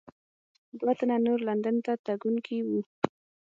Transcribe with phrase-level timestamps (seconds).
[0.79, 2.79] دوه تنه نور لندن ته تګونکي وو.